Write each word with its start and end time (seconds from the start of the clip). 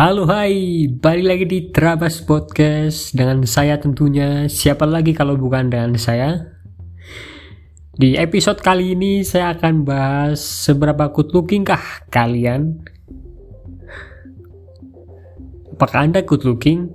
Halo 0.00 0.24
hai, 0.24 0.88
balik 0.88 1.26
lagi 1.28 1.44
di 1.44 1.60
Trabas 1.76 2.24
Podcast 2.24 3.12
dengan 3.12 3.44
saya 3.44 3.76
tentunya 3.76 4.48
siapa 4.48 4.88
lagi 4.88 5.12
kalau 5.12 5.36
bukan 5.36 5.68
dengan 5.68 5.92
saya. 6.00 6.56
Di 8.00 8.16
episode 8.16 8.64
kali 8.64 8.96
ini 8.96 9.20
saya 9.28 9.52
akan 9.52 9.84
bahas 9.84 10.40
seberapa 10.40 11.12
good 11.12 11.36
looking 11.36 11.68
kah 11.68 11.84
kalian? 12.08 12.80
Apakah 15.76 16.08
Anda 16.08 16.24
good 16.24 16.48
looking? 16.48 16.88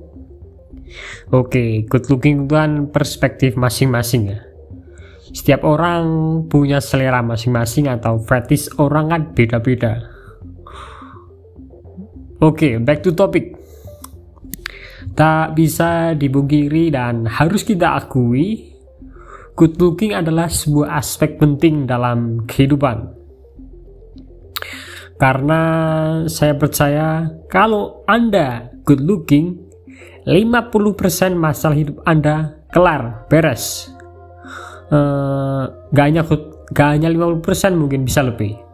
Oke, 1.29 1.85
good 1.85 2.09
looking 2.09 2.49
itu 2.49 2.57
kan 2.57 2.89
perspektif 2.89 3.53
masing-masing 3.53 4.33
ya. 4.33 4.41
Setiap 5.29 5.61
orang 5.61 6.09
punya 6.49 6.81
selera 6.81 7.21
masing-masing 7.21 7.85
atau 7.85 8.17
fetish 8.17 8.73
orang 8.81 9.13
kan 9.13 9.21
beda-beda 9.37 10.14
Oke, 12.44 12.75
okay, 12.75 12.84
back 12.84 12.99
to 12.99 13.16
topic. 13.16 13.55
Tak 15.16 15.55
bisa 15.55 16.12
dibungkiri 16.20 16.91
dan 16.91 17.23
harus 17.23 17.63
kita 17.63 17.95
akui, 17.95 18.75
good 19.55 19.80
looking 19.80 20.11
adalah 20.11 20.52
sebuah 20.52 20.99
aspek 20.99 21.39
penting 21.39 21.88
dalam 21.88 22.44
kehidupan. 22.44 23.08
Karena 25.16 25.61
saya 26.27 26.59
percaya 26.59 27.31
kalau 27.48 28.03
Anda 28.03 28.67
good 28.83 28.99
looking, 28.99 29.55
50% 30.27 31.39
masalah 31.39 31.80
hidup 31.80 32.03
Anda 32.03 32.59
kelar, 32.75 33.31
beres. 33.31 33.88
Uh, 34.91 35.72
gak 35.95 36.05
hanya 36.11 36.27
gak 36.75 36.99
hanya 36.99 37.08
50% 37.16 37.80
mungkin 37.80 38.03
bisa 38.03 38.27
lebih. 38.27 38.64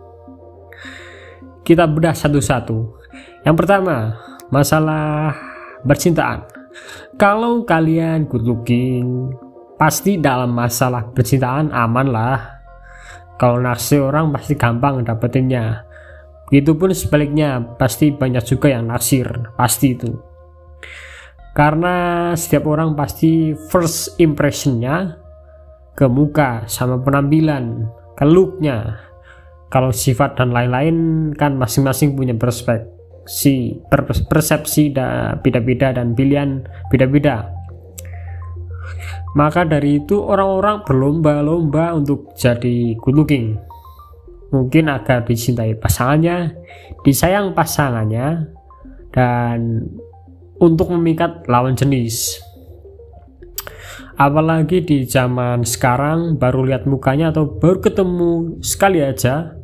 Kita 1.62 1.86
bedah 1.86 2.18
satu-satu 2.18 3.02
yang 3.42 3.58
pertama, 3.58 4.22
masalah 4.54 5.34
percintaan. 5.82 6.46
Kalau 7.18 7.66
kalian 7.66 8.30
good 8.30 8.46
looking, 8.46 9.34
pasti 9.82 10.22
dalam 10.22 10.54
masalah 10.54 11.10
percintaan 11.10 11.74
aman 11.74 12.08
lah. 12.14 12.38
Kalau 13.42 13.58
naksir 13.58 13.98
orang 14.06 14.30
pasti 14.30 14.54
gampang 14.54 15.02
dapetinnya. 15.02 15.90
Begitupun 16.46 16.94
sebaliknya, 16.94 17.64
pasti 17.82 18.14
banyak 18.14 18.46
juga 18.46 18.70
yang 18.70 18.94
naksir, 18.94 19.26
pasti 19.58 19.98
itu. 19.98 20.14
Karena 21.58 22.30
setiap 22.38 22.70
orang 22.70 22.94
pasti 22.94 23.58
first 23.74 24.22
impressionnya 24.22 25.18
ke 25.98 26.06
muka 26.06 26.70
sama 26.70 27.02
penampilan, 27.02 27.90
ke 28.14 28.24
looknya. 28.24 29.11
Kalau 29.72 29.96
sifat 29.96 30.36
dan 30.36 30.52
lain-lain 30.52 31.32
kan 31.32 31.56
masing-masing 31.56 32.14
punya 32.14 32.36
perspektif 32.36 33.02
si 33.26 33.78
persepsi 34.28 34.92
beda-beda 35.42 35.94
dan 35.94 36.18
pilihan 36.18 36.66
beda-beda. 36.90 37.48
Maka 39.32 39.64
dari 39.64 40.04
itu 40.04 40.20
orang-orang 40.20 40.84
berlomba-lomba 40.84 41.96
untuk 41.96 42.36
jadi 42.36 42.98
good 43.00 43.16
looking. 43.16 43.56
Mungkin 44.52 44.92
agar 44.92 45.24
dicintai 45.24 45.80
pasangannya, 45.80 46.52
disayang 47.08 47.56
pasangannya, 47.56 48.52
dan 49.16 49.88
untuk 50.60 50.92
memikat 50.92 51.48
lawan 51.48 51.80
jenis. 51.80 52.44
Apalagi 54.20 54.84
di 54.84 55.08
zaman 55.08 55.64
sekarang 55.64 56.36
baru 56.36 56.68
lihat 56.68 56.84
mukanya 56.84 57.32
atau 57.32 57.48
baru 57.48 57.80
ketemu 57.80 58.60
sekali 58.60 59.00
aja 59.00 59.61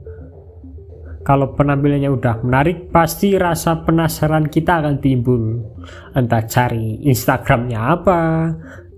kalau 1.27 1.51
penampilannya 1.59 2.07
udah 2.07 2.39
menarik 2.39 2.87
pasti 2.87 3.35
rasa 3.35 3.83
penasaran 3.83 4.47
kita 4.47 4.79
akan 4.79 5.03
timbul. 5.03 5.59
Entah 6.15 6.47
cari 6.47 7.03
instagramnya 7.03 7.75
apa 7.75 8.19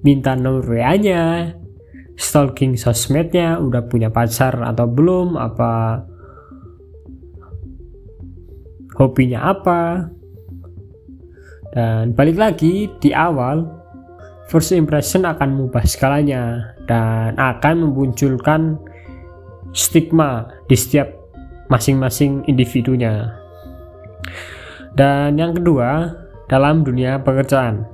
minta 0.06 0.38
nomor 0.38 0.78
stalking 2.14 2.78
sosmednya 2.78 3.58
udah 3.58 3.90
punya 3.90 4.14
pacar 4.14 4.62
atau 4.62 4.86
belum 4.86 5.42
apa 5.42 6.06
hobinya 8.94 9.50
apa. 9.50 10.14
Dan 11.74 12.14
balik 12.14 12.38
lagi 12.38 12.94
di 13.02 13.10
awal 13.10 13.66
first 14.54 14.70
impression 14.70 15.26
akan 15.26 15.58
mengubah 15.58 15.82
skalanya 15.82 16.78
dan 16.86 17.34
akan 17.42 17.90
memunculkan 17.90 18.78
stigma 19.74 20.46
di 20.70 20.78
setiap 20.78 21.19
masing-masing 21.70 22.44
individunya. 22.50 23.40
Dan 24.94 25.38
yang 25.38 25.54
kedua, 25.54 26.12
dalam 26.50 26.82
dunia 26.82 27.22
pekerjaan. 27.22 27.86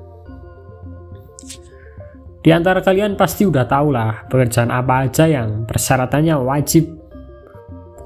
Di 2.39 2.53
antara 2.53 2.79
kalian 2.79 3.19
pasti 3.19 3.43
udah 3.43 3.65
tahu 3.67 3.91
lah 3.91 4.29
pekerjaan 4.31 4.71
apa 4.71 5.09
aja 5.09 5.27
yang 5.27 5.67
persyaratannya 5.67 6.35
wajib 6.39 6.87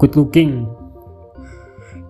good 0.00 0.16
looking. 0.18 0.66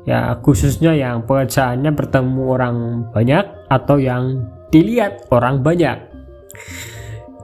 Ya 0.08 0.32
khususnya 0.40 0.96
yang 0.96 1.28
pekerjaannya 1.28 1.92
bertemu 1.92 2.42
orang 2.48 2.76
banyak 3.12 3.44
atau 3.68 4.00
yang 4.00 4.48
dilihat 4.72 5.28
orang 5.34 5.60
banyak. 5.60 6.08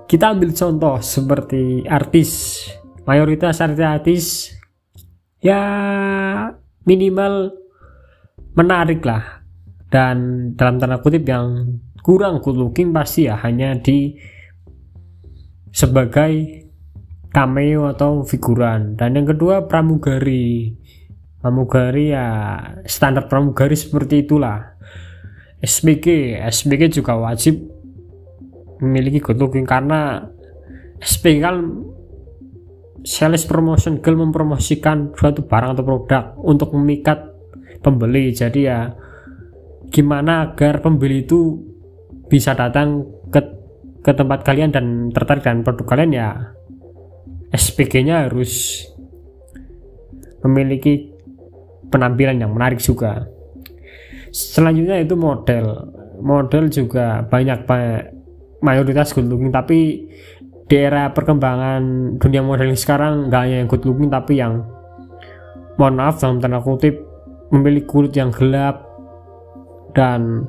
Kita 0.06 0.32
ambil 0.32 0.54
contoh 0.54 1.02
seperti 1.02 1.82
artis. 1.90 2.62
Mayoritas 3.06 3.58
artis-artis 3.58 4.55
ya 5.40 5.60
minimal 6.86 7.52
menarik 8.56 9.04
lah 9.04 9.44
dan 9.92 10.50
dalam 10.56 10.80
tanda 10.80 10.98
kutip 11.00 11.24
yang 11.28 11.78
kurang 12.00 12.38
good 12.38 12.54
looking 12.54 12.94
pasti 12.94 13.26
ya 13.26 13.38
hanya 13.42 13.74
di 13.78 14.14
sebagai 15.76 16.64
cameo 17.36 17.92
atau 17.92 18.24
figuran. 18.24 18.96
Dan 18.96 19.20
yang 19.20 19.28
kedua 19.28 19.68
pramugari. 19.68 20.72
Pramugari 21.36 22.16
ya 22.16 22.56
standar 22.88 23.28
pramugari 23.28 23.76
seperti 23.76 24.24
itulah. 24.24 24.72
SPG 25.60 26.36
SPG 26.40 27.00
juga 27.00 27.20
wajib 27.20 27.60
memiliki 28.80 29.20
good 29.20 29.36
looking 29.36 29.68
karena 29.68 30.24
SPG 31.00 31.44
kan 31.44 31.56
sales 33.06 33.46
promotion 33.46 34.02
girl 34.02 34.18
mempromosikan 34.18 35.14
suatu 35.14 35.46
barang 35.46 35.78
atau 35.78 35.84
produk 35.86 36.34
untuk 36.42 36.74
memikat 36.74 37.22
pembeli. 37.78 38.34
Jadi 38.34 38.66
ya 38.66 38.90
gimana 39.94 40.50
agar 40.50 40.82
pembeli 40.82 41.22
itu 41.22 41.54
bisa 42.26 42.58
datang 42.58 43.06
ke 43.30 43.38
ke 44.02 44.10
tempat 44.10 44.42
kalian 44.42 44.74
dan 44.74 45.14
tertarik 45.14 45.46
dengan 45.46 45.62
produk 45.62 45.86
kalian? 45.86 46.10
Ya 46.10 46.28
SPG 47.54 48.02
nya 48.02 48.26
harus 48.26 48.82
memiliki 50.42 51.14
penampilan 51.86 52.42
yang 52.42 52.50
menarik 52.50 52.82
juga. 52.82 53.30
Selanjutnya 54.34 54.98
itu 54.98 55.14
model. 55.14 55.94
Model 56.18 56.66
juga 56.74 57.22
banyak 57.22 57.70
mayoritas 58.66 59.14
good 59.14 59.30
looking 59.30 59.54
tapi 59.54 60.10
di 60.66 60.74
era 60.74 61.14
perkembangan 61.14 62.16
dunia 62.18 62.42
modeling 62.42 62.74
sekarang 62.74 63.30
gak 63.30 63.46
hanya 63.46 63.62
yang 63.62 63.68
good 63.70 63.86
looking 63.86 64.10
tapi 64.10 64.42
yang 64.42 64.66
mohon 65.78 65.94
maaf 65.94 66.18
dalam 66.18 66.42
tanda 66.42 66.58
kutip 66.58 67.06
memiliki 67.54 67.86
kulit 67.86 68.12
yang 68.16 68.34
gelap. 68.34 68.82
Dan 69.94 70.44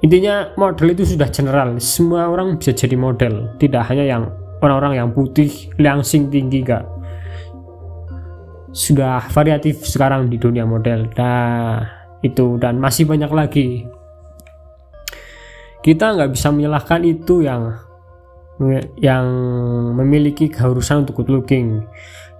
intinya 0.00 0.54
model 0.56 0.94
itu 0.94 1.04
sudah 1.04 1.28
general. 1.28 1.76
Semua 1.82 2.30
orang 2.30 2.56
bisa 2.56 2.72
jadi 2.72 2.96
model. 2.96 3.58
Tidak 3.60 3.82
hanya 3.90 4.04
yang 4.06 4.22
orang-orang 4.62 4.96
yang 4.96 5.08
putih 5.12 5.50
langsing 5.76 6.30
tinggi 6.30 6.64
gak 6.64 6.86
sudah 8.70 9.26
variatif 9.34 9.82
sekarang 9.82 10.30
di 10.30 10.38
dunia 10.38 10.62
model. 10.62 11.10
Nah 11.18 11.82
itu. 12.22 12.56
Dan 12.56 12.78
masih 12.78 13.04
banyak 13.04 13.32
lagi. 13.34 13.68
Kita 15.80 16.12
nggak 16.12 16.36
bisa 16.36 16.52
menyalahkan 16.52 17.00
itu 17.08 17.40
yang 17.40 17.72
yang 19.00 19.26
memiliki 19.96 20.52
keharusan 20.52 21.08
untuk 21.08 21.24
good 21.24 21.32
looking. 21.32 21.80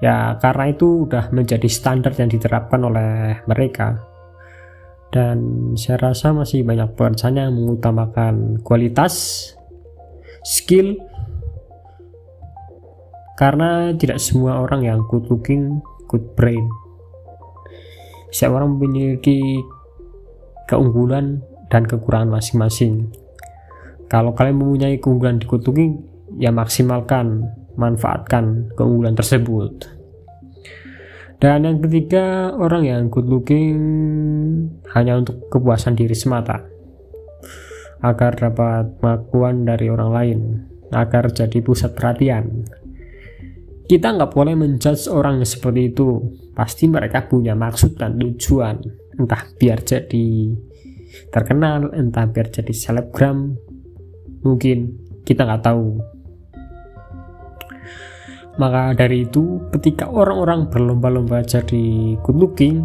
Ya 0.05 0.37
karena 0.41 0.73
itu 0.73 1.09
udah 1.09 1.33
menjadi 1.33 1.69
standar 1.69 2.13
yang 2.17 2.29
diterapkan 2.29 2.81
oleh 2.85 3.41
mereka. 3.49 4.05
Dan 5.11 5.73
saya 5.75 6.13
rasa 6.13 6.31
masih 6.31 6.63
banyak 6.63 6.95
pekerjaan 6.95 7.41
yang 7.41 7.53
mengutamakan 7.57 8.61
kualitas 8.61 9.15
skill. 10.45 10.97
Karena 13.41 13.97
tidak 13.97 14.21
semua 14.21 14.61
orang 14.61 14.85
yang 14.85 15.01
good 15.09 15.25
looking 15.33 15.81
good 16.11 16.37
brain. 16.37 16.69
Setiap 18.31 18.61
orang 18.61 18.77
memiliki 18.77 19.59
keunggulan 20.69 21.43
dan 21.73 21.83
kekurangan 21.89 22.39
masing-masing 22.39 23.11
kalau 24.11 24.35
kalian 24.35 24.59
mempunyai 24.59 24.99
keunggulan 24.99 25.39
di 25.39 25.47
looking 25.47 26.03
ya 26.43 26.51
maksimalkan 26.51 27.47
manfaatkan 27.79 28.75
keunggulan 28.75 29.15
tersebut. 29.15 29.87
Dan 31.41 31.65
yang 31.65 31.79
ketiga 31.81 32.53
orang 32.53 32.85
yang 32.85 33.09
good 33.09 33.31
looking 33.31 33.79
hanya 34.93 35.17
untuk 35.17 35.47
kepuasan 35.49 35.97
diri 35.97 36.13
semata. 36.13 36.67
Agar 38.03 38.37
dapat 38.37 38.99
pengakuan 39.01 39.65
dari 39.65 39.89
orang 39.89 40.11
lain 40.11 40.41
agar 40.91 41.31
jadi 41.31 41.63
pusat 41.63 41.95
perhatian. 41.95 42.67
Kita 43.87 44.11
nggak 44.11 44.35
boleh 44.35 44.59
menjudge 44.59 45.07
orang 45.07 45.41
seperti 45.47 45.95
itu. 45.95 46.35
Pasti 46.53 46.91
mereka 46.91 47.31
punya 47.31 47.55
maksud 47.55 47.95
dan 47.95 48.19
tujuan. 48.19 48.77
Entah 49.17 49.49
biar 49.57 49.81
jadi 49.87 50.51
terkenal 51.31 51.91
entah 51.95 52.27
biar 52.31 52.51
jadi 52.55 52.71
selebgram 52.71 53.70
mungkin 54.41 54.97
kita 55.25 55.45
nggak 55.45 55.65
tahu 55.65 56.01
maka 58.61 58.93
dari 58.93 59.25
itu 59.25 59.63
ketika 59.73 60.11
orang-orang 60.11 60.69
berlomba-lomba 60.69 61.41
jadi 61.47 62.17
good 62.21 62.37
looking 62.37 62.85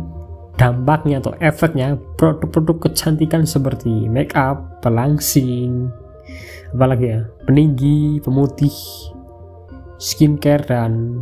dampaknya 0.56 1.20
atau 1.20 1.36
efeknya 1.44 2.00
produk-produk 2.16 2.88
kecantikan 2.88 3.44
seperti 3.44 4.08
make 4.08 4.32
up, 4.40 4.80
pelangsing, 4.80 5.92
apalagi 6.72 7.12
ya, 7.12 7.20
peninggi, 7.44 8.24
pemutih, 8.24 8.72
skincare 10.00 10.64
dan 10.64 11.20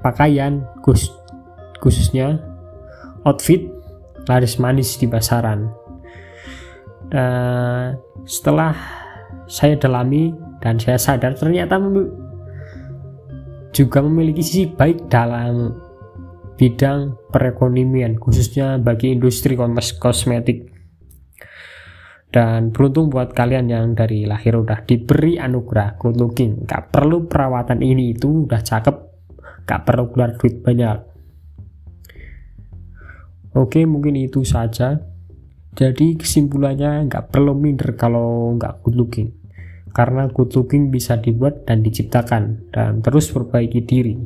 pakaian 0.00 0.64
khusus, 0.80 1.12
khususnya 1.80 2.40
outfit 3.28 3.68
laris 4.24 4.56
manis 4.56 4.96
di 4.96 5.06
pasaran. 5.06 5.68
Dan 7.12 8.00
setelah 8.24 8.74
saya 9.46 9.78
dalami 9.78 10.34
dan 10.58 10.78
saya 10.78 10.98
sadar 10.98 11.38
ternyata 11.38 11.78
juga 13.70 13.98
memiliki 14.02 14.42
sisi 14.42 14.64
baik 14.66 15.06
dalam 15.06 15.74
bidang 16.56 17.28
perekonomian 17.28 18.16
khususnya 18.16 18.80
bagi 18.80 19.12
industri 19.12 19.54
kosmetik. 20.00 20.72
Dan 22.26 22.68
beruntung 22.68 23.08
buat 23.08 23.32
kalian 23.32 23.70
yang 23.70 23.86
dari 23.96 24.28
lahir 24.28 24.60
udah 24.60 24.84
diberi 24.84 25.40
anugerah 25.40 25.96
good 25.96 26.20
looking. 26.20 26.68
Gak 26.68 26.92
perlu 26.92 27.24
perawatan 27.24 27.80
ini 27.80 28.12
itu 28.12 28.44
udah 28.44 28.60
cakep. 28.60 28.96
Gak 29.64 29.80
perlu 29.88 30.12
keluar 30.12 30.36
duit 30.36 30.60
banyak. 30.60 30.98
Oke 33.56 33.88
mungkin 33.88 34.20
itu 34.20 34.44
saja 34.44 35.00
jadi 35.76 36.16
kesimpulannya 36.16 37.04
nggak 37.06 37.28
perlu 37.28 37.52
minder 37.52 37.92
kalau 38.00 38.56
nggak 38.56 38.80
good 38.82 38.96
looking. 38.96 39.28
Karena 39.92 40.28
good 40.32 40.52
looking 40.56 40.88
bisa 40.88 41.20
dibuat 41.20 41.68
dan 41.68 41.84
diciptakan 41.84 42.72
dan 42.72 43.04
terus 43.04 43.28
perbaiki 43.28 43.80
diri. 43.84 44.16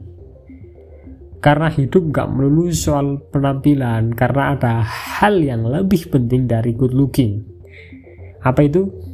Karena 1.40 1.72
hidup 1.72 2.12
gak 2.12 2.28
melulu 2.36 2.68
soal 2.68 3.16
penampilan 3.32 4.12
karena 4.12 4.52
ada 4.52 4.84
hal 4.84 5.40
yang 5.40 5.64
lebih 5.64 6.12
penting 6.12 6.44
dari 6.44 6.76
good 6.76 6.92
looking. 6.92 7.40
Apa 8.44 8.68
itu? 8.68 9.10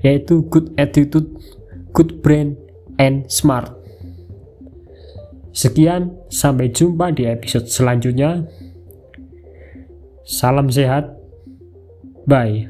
yaitu 0.00 0.44
good 0.48 0.72
attitude 0.80 1.28
good 1.92 2.22
brain 2.24 2.56
and 2.96 3.28
smart. 3.28 3.74
Sekian 5.50 6.14
sampai 6.30 6.70
jumpa 6.70 7.10
di 7.10 7.26
episode 7.26 7.66
selanjutnya. 7.66 8.46
Salam 10.22 10.70
sehat 10.70 11.19
bye 12.30 12.68